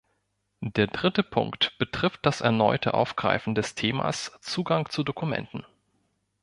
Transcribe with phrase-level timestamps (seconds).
[0.65, 5.63] Der dritte Punkt betrifft das erneute Aufgreifen des Themas Zugang zu Dokumenten.